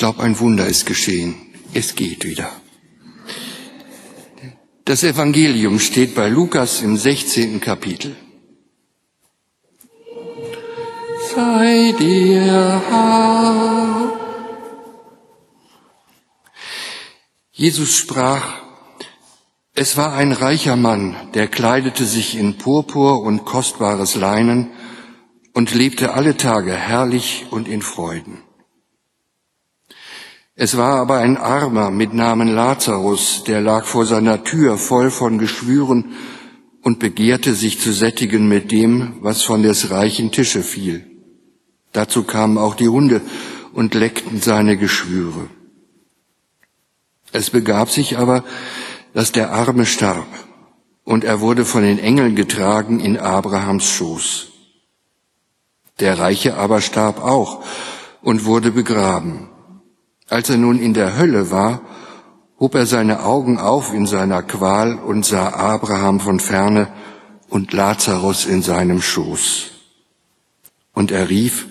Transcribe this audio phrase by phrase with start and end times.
[0.00, 1.34] glaube, ein Wunder ist geschehen.
[1.74, 2.50] Es geht wieder.
[4.86, 7.60] Das Evangelium steht bei Lukas im 16.
[7.60, 8.16] Kapitel.
[11.34, 14.18] Sei dir Herr.
[17.52, 18.62] Jesus sprach,
[19.74, 24.70] es war ein reicher Mann, der kleidete sich in Purpur und kostbares Leinen
[25.52, 28.49] und lebte alle Tage herrlich und in Freuden.
[30.62, 35.38] Es war aber ein Armer mit Namen Lazarus, der lag vor seiner Tür voll von
[35.38, 36.12] Geschwüren
[36.82, 41.06] und begehrte sich zu sättigen mit dem, was von des reichen Tische fiel.
[41.92, 43.22] Dazu kamen auch die Hunde
[43.72, 45.48] und leckten seine Geschwüre.
[47.32, 48.44] Es begab sich aber,
[49.14, 50.28] dass der Arme starb
[51.04, 54.48] und er wurde von den Engeln getragen in Abrahams Schoß.
[56.00, 57.64] Der Reiche aber starb auch
[58.20, 59.49] und wurde begraben.
[60.30, 61.82] Als er nun in der Hölle war,
[62.60, 66.86] hob er seine Augen auf in seiner Qual und sah Abraham von ferne
[67.48, 69.72] und Lazarus in seinem Schoß.
[70.94, 71.66] Und er rief,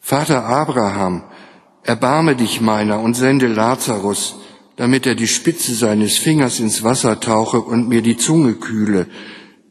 [0.00, 1.22] Vater Abraham,
[1.84, 4.40] erbarme dich meiner und sende Lazarus,
[4.74, 9.06] damit er die Spitze seines Fingers ins Wasser tauche und mir die Zunge kühle,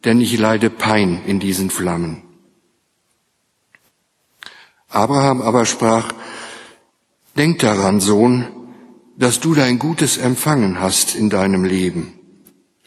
[0.06, 2.22] denn ich leide Pein in diesen Flammen.
[4.88, 6.08] Abraham aber sprach,
[7.38, 8.46] Denk daran, Sohn,
[9.18, 12.14] dass du dein Gutes empfangen hast in deinem Leben.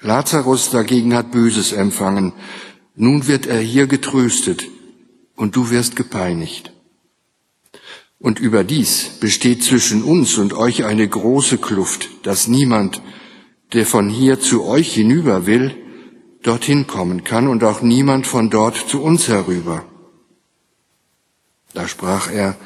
[0.01, 2.33] Lazarus dagegen hat Böses empfangen.
[2.95, 4.65] Nun wird er hier getröstet
[5.37, 6.73] und du wirst gepeinigt.
[8.19, 13.03] Und überdies besteht zwischen uns und euch eine große Kluft, dass niemand,
[13.73, 15.77] der von hier zu euch hinüber will,
[16.43, 19.85] dorthin kommen kann und auch niemand von dort zu uns herüber.
[21.75, 22.57] Da sprach er,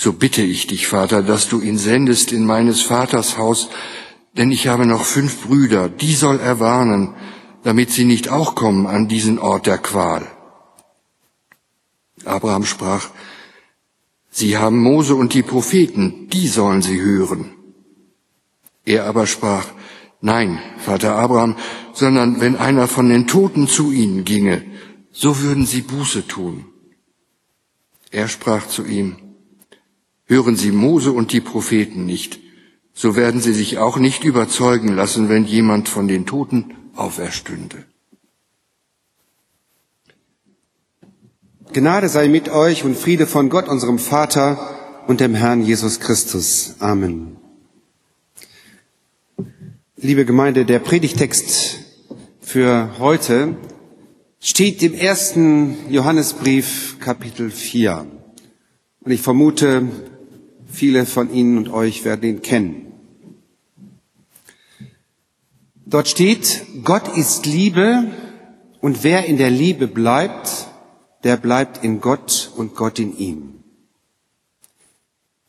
[0.00, 3.68] so bitte ich dich, Vater, dass du ihn sendest in meines Vaters Haus,
[4.34, 7.14] denn ich habe noch fünf Brüder, die soll er warnen,
[7.64, 10.26] damit sie nicht auch kommen an diesen Ort der Qual.
[12.24, 13.10] Abraham sprach,
[14.30, 17.52] Sie haben Mose und die Propheten, die sollen sie hören.
[18.86, 19.66] Er aber sprach,
[20.22, 21.56] Nein, Vater Abraham,
[21.92, 24.64] sondern wenn einer von den Toten zu ihnen ginge,
[25.12, 26.64] so würden sie Buße tun.
[28.10, 29.16] Er sprach zu ihm,
[30.30, 32.38] Hören Sie Mose und die Propheten nicht,
[32.94, 37.84] so werden Sie sich auch nicht überzeugen lassen, wenn jemand von den Toten auferstünde.
[41.72, 46.76] Gnade sei mit euch und Friede von Gott, unserem Vater und dem Herrn Jesus Christus.
[46.78, 47.36] Amen.
[49.96, 51.80] Liebe Gemeinde, der Predigtext
[52.40, 53.56] für heute
[54.38, 58.06] steht im ersten Johannesbrief Kapitel 4.
[59.00, 59.88] Und ich vermute,
[60.70, 62.86] Viele von Ihnen und euch werden ihn kennen.
[65.84, 68.12] Dort steht, Gott ist Liebe
[68.80, 70.68] und wer in der Liebe bleibt,
[71.24, 73.54] der bleibt in Gott und Gott in ihm.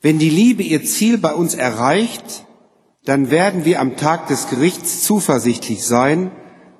[0.02, 2.46] Wenn die Liebe ihr Ziel bei uns erreicht,
[3.06, 6.32] dann werden wir am Tag des Gerichts zuversichtlich sein,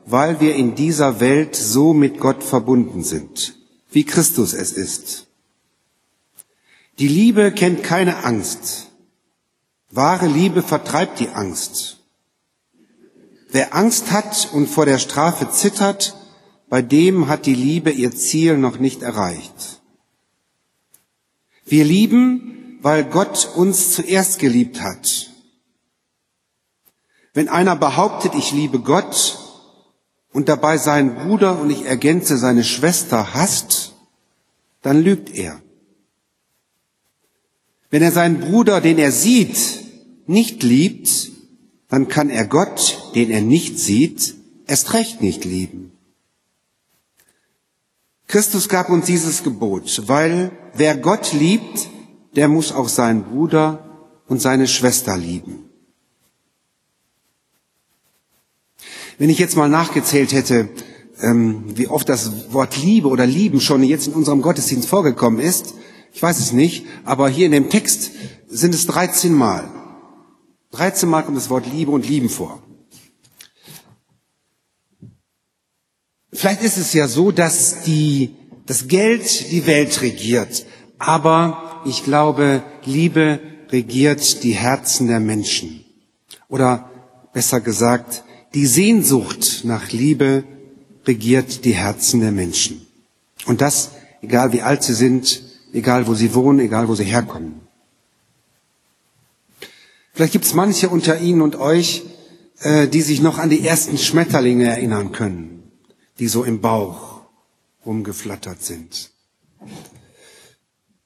[0.06, 3.56] weil wir in dieser Welt so mit Gott verbunden sind,
[3.92, 5.28] wie Christus es ist.
[7.00, 8.88] Die Liebe kennt keine Angst.
[9.90, 11.98] Wahre Liebe vertreibt die Angst.
[13.50, 16.16] Wer Angst hat und vor der Strafe zittert,
[16.70, 19.82] bei dem hat die Liebe ihr Ziel noch nicht erreicht.
[21.66, 25.30] Wir lieben, weil Gott uns zuerst geliebt hat.
[27.34, 29.38] Wenn einer behauptet, ich liebe Gott
[30.32, 33.94] und dabei seinen Bruder und ich ergänze seine Schwester hasst,
[34.82, 35.62] dann lügt er.
[37.92, 39.58] Wenn er seinen Bruder, den er sieht,
[40.26, 41.32] nicht liebt,
[41.90, 44.36] dann kann er Gott, den er nicht sieht,
[44.66, 45.92] erst recht nicht lieben.
[48.28, 51.90] Christus gab uns dieses Gebot, weil wer Gott liebt,
[52.38, 55.66] der muss auch seinen Bruder und seine Schwester lieben.
[59.18, 60.70] Wenn ich jetzt mal nachgezählt hätte,
[61.22, 65.74] ähm, wie oft das Wort Liebe oder Lieben schon jetzt in unserem Gottesdienst vorgekommen ist,
[66.14, 68.12] ich weiß es nicht, aber hier in dem Text
[68.48, 69.70] sind es 13 Mal.
[70.72, 72.62] 13 Mal kommt das Wort Liebe und Lieben vor.
[76.34, 78.36] Vielleicht ist es ja so, dass die,
[78.66, 80.66] das Geld die Welt regiert,
[80.98, 85.84] aber ich glaube, Liebe regiert die Herzen der Menschen.
[86.48, 86.90] Oder
[87.34, 88.24] besser gesagt,
[88.54, 90.44] die Sehnsucht nach Liebe
[91.06, 92.86] regiert die Herzen der Menschen.
[93.46, 93.92] Und das,
[94.22, 95.42] egal wie alt sie sind,
[95.74, 97.62] egal wo sie wohnen, egal wo sie herkommen.
[100.14, 102.04] Vielleicht gibt es manche unter Ihnen und euch,
[102.60, 105.64] äh, die sich noch an die ersten Schmetterlinge erinnern können,
[106.20, 107.22] die so im Bauch
[107.86, 109.12] rumgeflattert sind.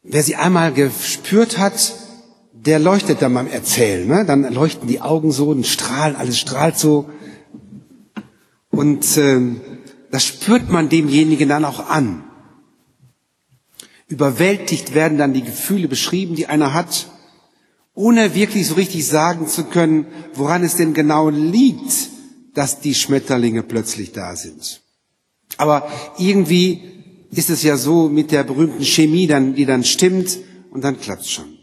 [0.03, 1.94] Wer sie einmal gespürt hat,
[2.53, 4.07] der leuchtet dann beim Erzählen.
[4.07, 4.25] Ne?
[4.25, 7.09] Dann leuchten die Augen so und strahlen, alles strahlt so.
[8.69, 9.39] Und äh,
[10.12, 12.23] das spürt man demjenigen dann auch an.
[14.07, 17.07] Überwältigt werden dann die Gefühle beschrieben, die einer hat,
[17.95, 22.09] ohne wirklich so richtig sagen zu können, woran es denn genau liegt,
[22.53, 24.81] dass die Schmetterlinge plötzlich da sind.
[25.57, 26.81] Aber irgendwie
[27.31, 30.37] ist es ja so mit der berühmten Chemie, dann, die dann stimmt
[30.71, 31.57] und dann klappt's schon.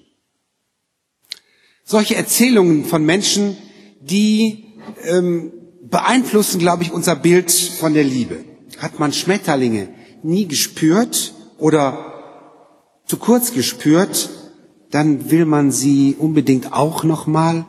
[1.84, 3.56] Solche Erzählungen von Menschen,
[4.00, 4.64] die
[5.04, 5.52] ähm,
[5.82, 8.44] beeinflussen, glaube ich, unser Bild von der Liebe.
[8.78, 9.88] Hat man Schmetterlinge
[10.22, 12.11] nie gespürt oder
[13.12, 14.30] zu kurz gespürt,
[14.90, 17.66] dann will man sie unbedingt auch nochmal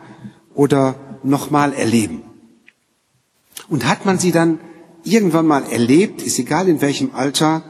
[0.55, 2.21] oder nochmal erleben.
[3.67, 4.61] Und hat man sie dann
[5.03, 7.61] irgendwann mal erlebt, ist egal in welchem Alter,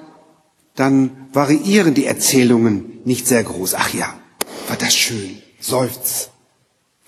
[0.76, 3.74] dann variieren die Erzählungen nicht sehr groß.
[3.74, 4.14] Ach ja,
[4.68, 6.30] war das schön, seufz.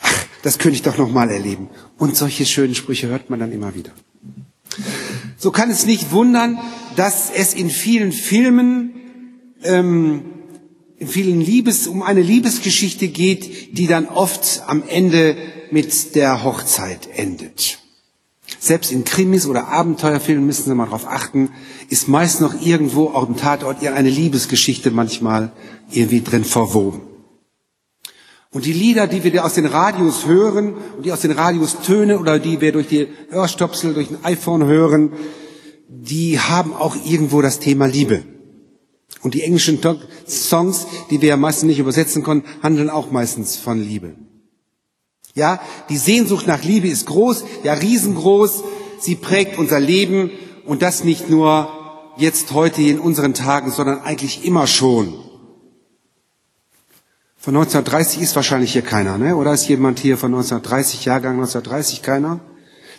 [0.02, 1.70] Ach, das könnte ich doch nochmal erleben.
[2.00, 3.92] Und solche schönen Sprüche hört man dann immer wieder.
[5.38, 6.58] So kann es nicht wundern,
[6.96, 8.96] dass es in vielen Filmen
[9.64, 10.32] ähm,
[10.98, 15.36] in vielen Liebes, um eine Liebesgeschichte geht, die dann oft am Ende
[15.72, 17.80] mit der Hochzeit endet.
[18.60, 21.50] Selbst in Krimis oder Abenteuerfilmen müssen Sie mal darauf achten,
[21.90, 25.52] ist meist noch irgendwo auf dem Tatort eine Liebesgeschichte manchmal
[25.92, 27.02] irgendwie drin verwoben.
[28.52, 32.18] Und die Lieder, die wir aus den Radios hören und die aus den Radios tönen
[32.18, 35.12] oder die wir durch die Hörstopsel, durch ein iPhone hören,
[35.90, 38.24] die haben auch irgendwo das Thema Liebe.
[39.26, 39.80] Und die englischen
[40.28, 44.14] Songs, die wir ja meistens nicht übersetzen konnten, handeln auch meistens von Liebe.
[45.34, 48.64] Ja, die Sehnsucht nach Liebe ist groß, ja riesengroß.
[49.00, 50.30] Sie prägt unser Leben
[50.68, 51.70] und das nicht nur
[52.18, 55.16] jetzt heute in unseren Tagen, sondern eigentlich immer schon.
[57.36, 59.38] Von 1930 ist wahrscheinlich hier keiner, ne?
[59.38, 62.42] Oder ist jemand hier von 1930, Jahrgang 1930 keiner?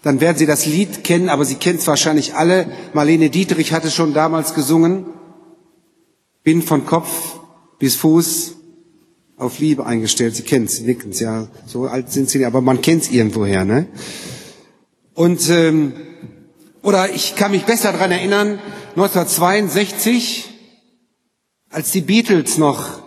[0.03, 2.67] Dann werden Sie das Lied kennen, aber Sie kennen es wahrscheinlich alle.
[2.95, 5.07] Marlene Dietrich hat es schon damals gesungen
[6.47, 7.41] bin von Kopf
[7.81, 8.55] bis Fuß
[9.37, 10.37] auf Liebe eingestellt.
[10.37, 11.49] Sie kennen es, nicken es, ja.
[11.67, 13.89] So alt sind Sie, aber man kennt es irgendwoher, ne?
[15.13, 15.93] Und, ähm,
[16.83, 18.61] oder ich kann mich besser daran erinnern,
[18.91, 20.49] 1962,
[21.69, 23.03] als die Beatles noch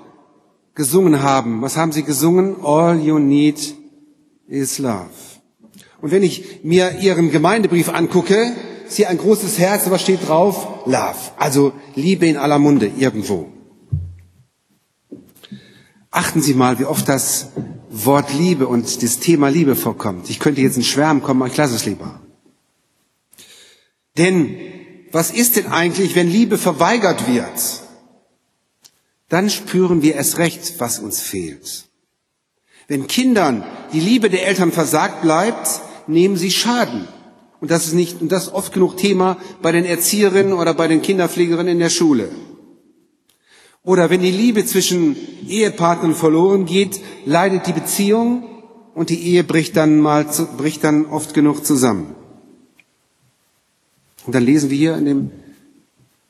[0.76, 1.62] gesungen haben.
[1.62, 2.58] Was haben sie gesungen?
[2.62, 3.74] All you need
[4.48, 5.12] is love.
[6.02, 8.52] Und wenn ich mir ihren Gemeindebrief angucke,
[8.90, 13.50] ist hier ein großes Herz, aber steht drauf Love, also Liebe in aller Munde irgendwo.
[16.12, 17.50] Achten Sie mal, wie oft das
[17.90, 20.30] Wort Liebe und das Thema Liebe vorkommt.
[20.30, 22.20] Ich könnte jetzt in Schwärmen kommen, aber ich lasse es lieber.
[24.18, 24.58] Denn
[25.12, 27.84] was ist denn eigentlich, wenn Liebe verweigert wird?
[29.28, 31.86] Dann spüren wir erst recht, was uns fehlt.
[32.88, 33.64] Wenn Kindern
[33.94, 37.08] die Liebe der Eltern versagt bleibt, nehmen sie Schaden.
[37.62, 40.88] Und das ist nicht, und das ist oft genug Thema bei den Erzieherinnen oder bei
[40.88, 42.30] den Kinderpflegerinnen in der Schule.
[43.84, 45.16] Oder wenn die Liebe zwischen
[45.48, 48.44] Ehepartnern verloren geht, leidet die Beziehung
[48.94, 50.26] und die Ehe bricht dann mal,
[50.58, 52.16] bricht dann oft genug zusammen.
[54.26, 55.32] Und dann lesen wir hier in dem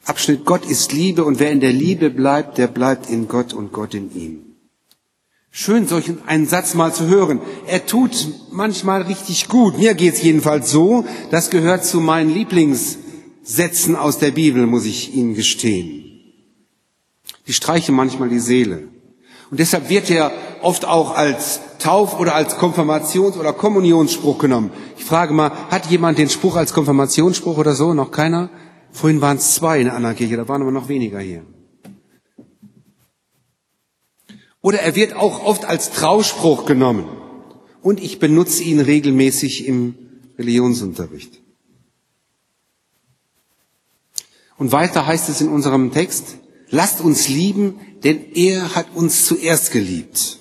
[0.06, 3.72] Abschnitt, Gott ist Liebe und wer in der Liebe bleibt, der bleibt in Gott und
[3.74, 4.49] Gott in ihm.
[5.52, 7.42] Schön, solchen einen Satz mal zu hören.
[7.68, 9.78] Er tut manchmal richtig gut.
[9.78, 11.06] Mir geht's jedenfalls so.
[11.32, 16.06] Das gehört zu meinen Lieblingssätzen aus der Bibel, muss ich Ihnen gestehen.
[17.48, 18.90] Die streichen manchmal die Seele.
[19.50, 24.70] Und deshalb wird er oft auch als Tauf- oder als Konfirmations- oder Kommunionsspruch genommen.
[24.98, 27.96] Ich frage mal, hat jemand den Spruch als Konfirmationsspruch oder so?
[27.96, 28.50] Noch keiner?
[28.92, 31.44] Vorhin waren es zwei in der anderen Kirche, da waren aber noch weniger hier.
[34.62, 37.06] Oder er wird auch oft als Trauspruch genommen.
[37.82, 39.96] Und ich benutze ihn regelmäßig im
[40.38, 41.40] Religionsunterricht.
[44.58, 46.36] Und weiter heißt es in unserem Text,
[46.70, 50.40] lasst uns lieben, denn er hat uns zuerst geliebt.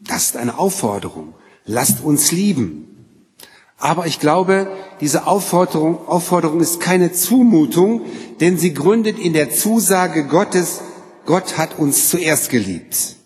[0.00, 1.34] Das ist eine Aufforderung.
[1.66, 2.86] Lasst uns lieben.
[3.78, 4.68] Aber ich glaube,
[5.00, 8.02] diese Aufforderung, Aufforderung ist keine Zumutung,
[8.40, 10.80] denn sie gründet in der Zusage Gottes,
[11.26, 13.16] Gott hat uns zuerst geliebt.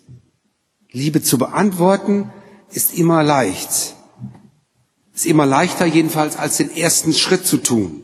[0.91, 2.31] Liebe zu beantworten
[2.71, 3.95] ist immer leicht.
[5.13, 8.03] Ist immer leichter jedenfalls als den ersten Schritt zu tun.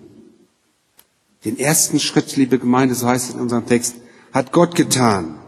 [1.45, 3.95] Den ersten Schritt, liebe Gemeinde, so heißt es in unserem Text,
[4.31, 5.39] hat Gott getan.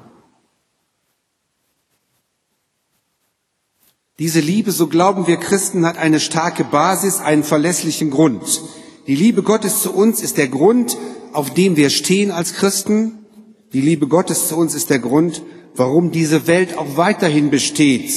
[4.19, 8.61] Diese Liebe, so glauben wir Christen, hat eine starke Basis, einen verlässlichen Grund.
[9.07, 10.97] Die Liebe Gottes zu uns ist der Grund,
[11.31, 13.25] auf dem wir stehen als Christen.
[13.73, 15.43] Die Liebe Gottes zu uns ist der Grund,
[15.75, 18.11] warum diese Welt auch weiterhin besteht,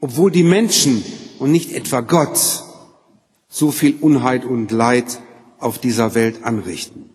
[0.00, 1.02] obwohl die Menschen
[1.38, 2.64] und nicht etwa Gott
[3.48, 5.20] so viel Unheit und Leid
[5.58, 7.10] auf dieser Welt anrichten.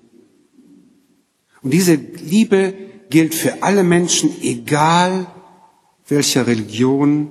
[1.61, 2.73] Und diese Liebe
[3.09, 5.27] gilt für alle Menschen, egal
[6.07, 7.29] welcher Religion,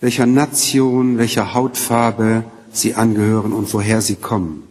[0.00, 4.69] welcher Nation, welcher Hautfarbe sie angehören und woher sie kommen.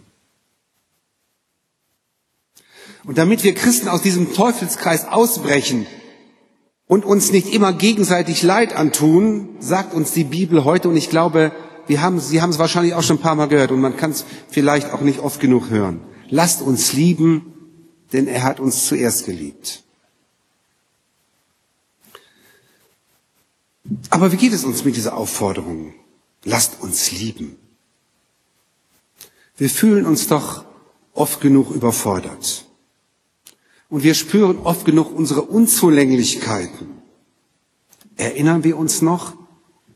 [3.06, 5.86] Und damit wir Christen aus diesem Teufelskreis ausbrechen
[6.88, 11.54] und uns nicht immer gegenseitig Leid antun, sagt uns die Bibel heute, und ich glaube,
[11.88, 14.12] wir haben, Sie haben es wahrscheinlich auch schon ein paar Mal gehört und man kann
[14.12, 16.02] es vielleicht auch nicht oft genug hören.
[16.30, 17.54] Lasst uns lieben,
[18.14, 19.84] denn er hat uns zuerst geliebt.
[24.10, 25.94] Aber wie geht es uns mit dieser Aufforderung?
[26.44, 27.56] Lasst uns lieben.
[29.58, 30.66] Wir fühlen uns doch
[31.14, 32.69] oft genug überfordert.
[33.90, 36.90] Und wir spüren oft genug unsere Unzulänglichkeiten.
[38.18, 39.34] Erinnern wir uns noch,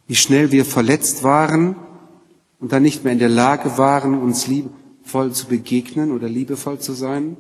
[0.08, 1.76] wie schnell wir verletzt waren
[2.60, 6.94] und dann nicht mehr in der Lage waren, uns liebevoll zu begegnen oder liebevoll zu
[6.94, 7.38] sein?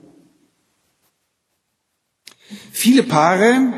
[2.72, 3.74] Viele Paare,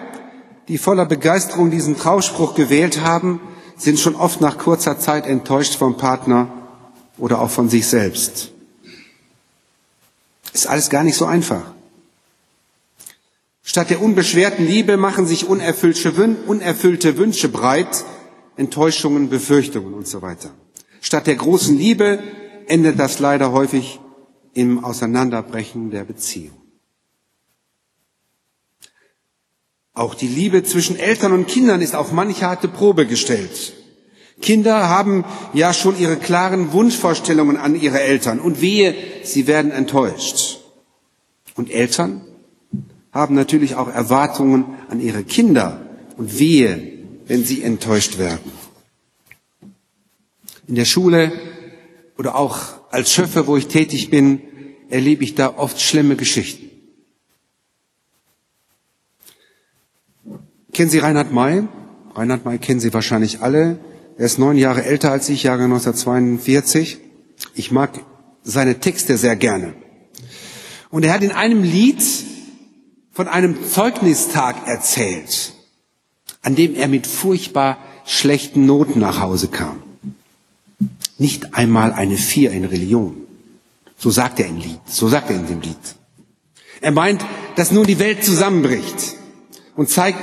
[0.68, 3.40] die voller Begeisterung diesen Trauspruch gewählt haben,
[3.78, 6.50] sind schon oft nach kurzer Zeit enttäuscht vom Partner
[7.18, 8.52] oder auch von sich selbst.
[10.54, 11.75] Ist alles gar nicht so einfach.
[13.68, 16.16] Statt der unbeschwerten Liebe machen sich unerfüllte
[17.18, 18.06] Wünsche breit,
[18.58, 20.52] Enttäuschungen, Befürchtungen und so weiter.
[21.02, 22.20] Statt der großen Liebe
[22.68, 24.00] endet das leider häufig
[24.54, 26.56] im Auseinanderbrechen der Beziehung.
[29.96, 33.74] Auch die Liebe zwischen Eltern und Kindern ist auf manche harte Probe gestellt.
[34.44, 38.94] Kinder haben ja schon ihre klaren Wunschvorstellungen an ihre Eltern und wehe,
[39.24, 40.60] sie werden enttäuscht.
[41.56, 42.22] Und Eltern
[43.16, 48.52] haben natürlich auch Erwartungen an ihre Kinder und wehe, wenn sie enttäuscht werden.
[50.68, 51.32] In der Schule
[52.18, 52.60] oder auch
[52.92, 54.42] als Schöffer, wo ich tätig bin,
[54.90, 56.70] erlebe ich da oft schlimme Geschichten.
[60.74, 61.64] Kennen Sie Reinhard May?
[62.16, 63.80] Reinhard May kennen Sie wahrscheinlich alle.
[64.18, 66.98] Er ist neun Jahre älter als ich, Jahre 1942.
[67.54, 67.92] Ich mag
[68.44, 69.74] seine Texte sehr gerne.
[70.90, 72.04] Und er hat in einem Lied
[73.16, 75.54] von einem Zeugnistag erzählt,
[76.42, 79.82] an dem er mit furchtbar schlechten Noten nach Hause kam.
[81.18, 83.16] Nicht einmal eine Vier in Religion.
[83.98, 84.82] So sagt er im Lied.
[84.86, 85.78] So sagt er in dem Lied.
[86.82, 87.24] Er meint,
[87.56, 89.16] dass nun die Welt zusammenbricht
[89.78, 90.20] und zeigt,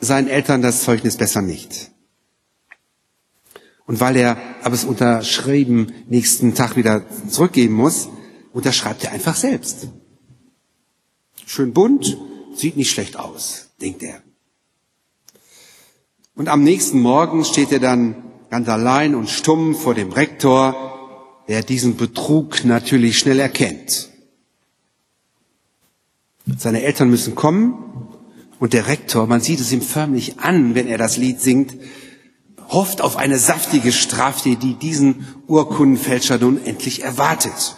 [0.00, 1.90] seinen Eltern das Zeugnis besser nicht.
[3.84, 8.08] Und weil er aber es unterschrieben nächsten Tag wieder zurückgeben muss,
[8.54, 9.88] unterschreibt er einfach selbst.
[11.52, 12.16] Schön bunt,
[12.54, 14.22] sieht nicht schlecht aus, denkt er.
[16.36, 21.64] Und am nächsten Morgen steht er dann ganz allein und stumm vor dem Rektor, der
[21.64, 24.10] diesen Betrug natürlich schnell erkennt.
[26.56, 28.06] Seine Eltern müssen kommen
[28.60, 31.74] und der Rektor, man sieht es ihm förmlich an, wenn er das Lied singt,
[32.68, 37.74] hofft auf eine saftige Strafe, die diesen Urkundenfälscher nun endlich erwartet.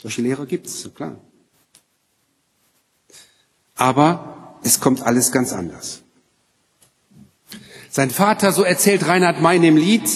[0.00, 1.20] Solche Lehrer gibt es, klar.
[3.76, 6.02] Aber es kommt alles ganz anders.
[7.90, 10.08] Sein Vater, so erzählt Reinhard May im Lied,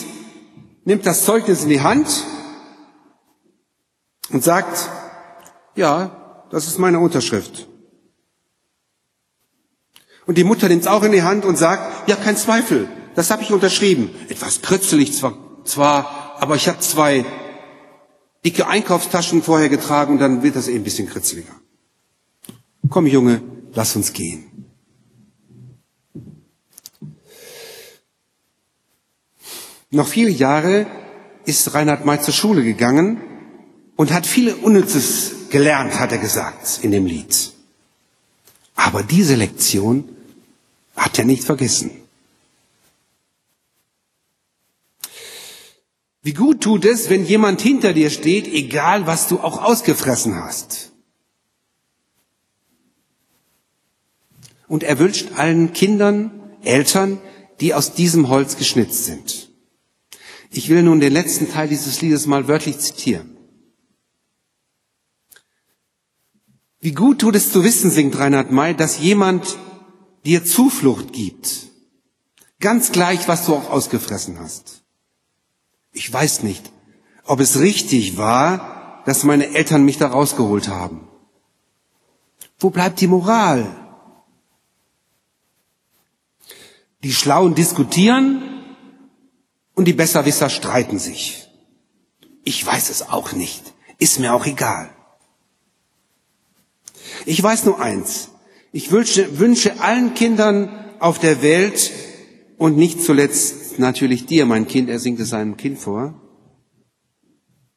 [0.84, 2.24] nimmt das Zeugnis in die Hand
[4.30, 4.88] und sagt,
[5.76, 7.68] ja, das ist meine Unterschrift.
[10.26, 13.30] Und die Mutter nimmt es auch in die Hand und sagt, ja, kein Zweifel, das
[13.30, 14.10] habe ich unterschrieben.
[14.28, 15.34] Etwas kritzelig zwar,
[15.64, 17.24] zwar aber ich habe zwei
[18.44, 21.54] dicke Einkaufstaschen vorher getragen und dann wird das eben ein bisschen kritzeliger.
[22.88, 23.42] Komm, Junge,
[23.74, 24.44] lass uns gehen.
[29.90, 30.86] Noch viele Jahre
[31.44, 33.20] ist Reinhard May zur Schule gegangen
[33.96, 37.52] und hat viele Unnützes gelernt, hat er gesagt in dem Lied.
[38.74, 40.04] Aber diese Lektion
[40.94, 41.90] hat er nicht vergessen.
[46.22, 50.87] Wie gut tut es, wenn jemand hinter dir steht, egal was du auch ausgefressen hast.
[54.68, 56.30] Und er wünscht allen Kindern,
[56.62, 57.18] Eltern,
[57.60, 59.50] die aus diesem Holz geschnitzt sind.
[60.50, 63.36] Ich will nun den letzten Teil dieses Liedes mal wörtlich zitieren.
[66.80, 69.58] Wie gut tut es zu wissen, singt Reinhard May, dass jemand
[70.24, 71.68] dir Zuflucht gibt,
[72.60, 74.82] Ganz gleich, was du auch ausgefressen hast.
[75.92, 76.72] Ich weiß nicht,
[77.24, 81.06] ob es richtig war, dass meine Eltern mich da rausgeholt haben.
[82.58, 83.66] Wo bleibt die Moral?
[87.04, 88.42] Die Schlauen diskutieren
[89.74, 91.48] und die Besserwisser streiten sich.
[92.44, 93.62] Ich weiß es auch nicht.
[93.98, 94.90] Ist mir auch egal.
[97.26, 98.30] Ich weiß nur eins.
[98.72, 101.92] Ich wünsche, wünsche allen Kindern auf der Welt
[102.56, 106.20] und nicht zuletzt natürlich dir, mein Kind, er singt es seinem Kind vor.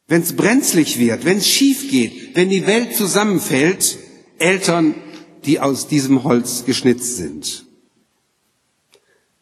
[0.07, 3.97] Wenn es brenzlig wird, wenn es schief geht, wenn die Welt zusammenfällt,
[4.39, 4.95] Eltern,
[5.45, 7.65] die aus diesem Holz geschnitzt sind.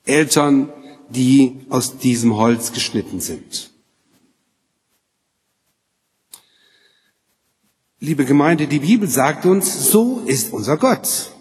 [0.10, 0.74] Eltern,
[1.10, 3.72] die aus diesem Holz geschnitten sind.
[8.02, 11.32] Liebe Gemeinde, die Bibel sagt uns, so ist unser Gott.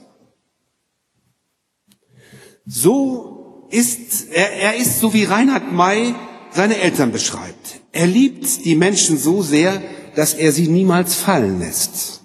[2.67, 6.15] So ist, er, er ist so wie Reinhard May
[6.51, 7.81] seine Eltern beschreibt.
[7.93, 9.83] Er liebt die Menschen so sehr,
[10.17, 12.23] dass er sie niemals fallen lässt.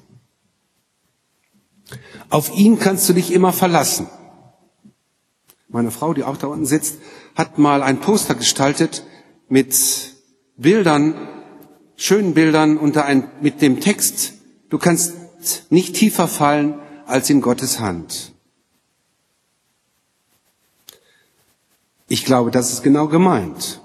[2.29, 4.07] Auf ihn kannst du dich immer verlassen.
[5.73, 6.99] Meine Frau, die auch da unten sitzt,
[7.33, 9.03] hat mal ein Poster gestaltet
[9.49, 9.75] mit
[10.55, 11.15] Bildern,
[11.95, 14.33] schönen Bildern unter ein, mit dem Text,
[14.69, 15.15] du kannst
[15.71, 16.75] nicht tiefer fallen
[17.07, 18.33] als in Gottes Hand.
[22.07, 23.81] Ich glaube, das ist genau gemeint.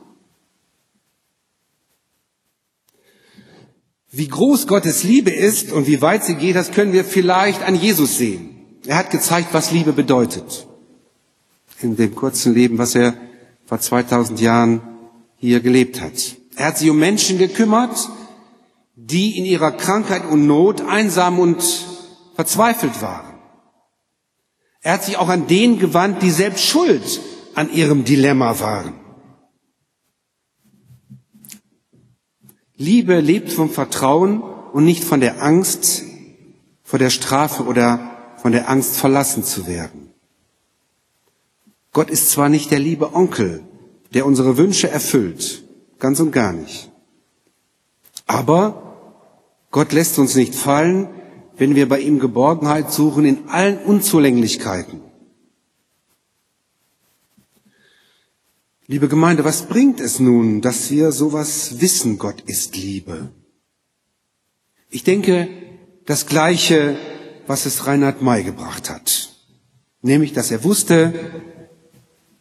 [4.11, 7.75] Wie groß Gottes Liebe ist und wie weit sie geht, das können wir vielleicht an
[7.75, 8.78] Jesus sehen.
[8.85, 10.67] Er hat gezeigt, was Liebe bedeutet.
[11.80, 13.14] In dem kurzen Leben, was er
[13.66, 14.80] vor 2000 Jahren
[15.37, 16.37] hier gelebt hat.
[16.56, 18.08] Er hat sich um Menschen gekümmert,
[18.97, 21.62] die in ihrer Krankheit und Not einsam und
[22.35, 23.38] verzweifelt waren.
[24.81, 27.20] Er hat sich auch an denen gewandt, die selbst schuld
[27.55, 28.94] an ihrem Dilemma waren.
[32.76, 36.05] Liebe lebt vom Vertrauen und nicht von der Angst
[36.85, 39.97] vor der Strafe oder von der Angst verlassen zu werden.
[41.98, 43.64] Gott ist zwar nicht der liebe Onkel,
[44.14, 45.64] der unsere Wünsche erfüllt,
[45.98, 46.92] ganz und gar nicht.
[48.24, 49.32] Aber
[49.72, 51.08] Gott lässt uns nicht fallen,
[51.56, 55.00] wenn wir bei ihm Geborgenheit suchen in allen Unzulänglichkeiten.
[58.87, 63.32] Liebe Gemeinde, was bringt es nun, dass wir sowas wissen, Gott ist Liebe?
[64.88, 65.48] Ich denke,
[66.06, 66.96] das Gleiche,
[67.48, 69.34] was es Reinhard May gebracht hat.
[70.00, 71.12] Nämlich, dass er wusste,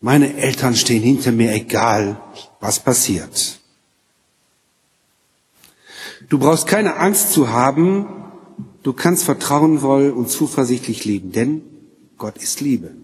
[0.07, 2.15] meine Eltern stehen hinter mir, egal
[2.61, 3.59] was passiert.
[6.29, 8.07] Du brauchst keine Angst zu haben,
[8.83, 11.61] du kannst vertrauenvoll und zuversichtlich leben, denn
[12.17, 12.95] Gott ist Liebe.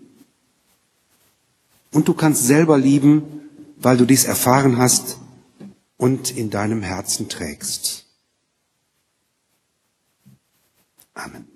[1.92, 3.24] Und du kannst selber lieben,
[3.76, 5.18] weil du dies erfahren hast
[5.98, 8.06] und in deinem Herzen trägst.
[11.16, 11.53] Amen.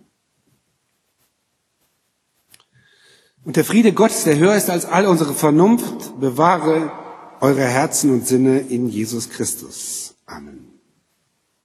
[3.47, 6.91] Und der Friede Gottes, der höher ist als all unsere Vernunft, bewahre
[7.39, 10.15] eure Herzen und Sinne in Jesus Christus.
[10.25, 10.66] Amen.